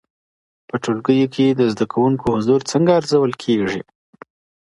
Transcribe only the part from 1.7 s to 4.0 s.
زده کوونکو حضور څنګه ارزول کېږي؟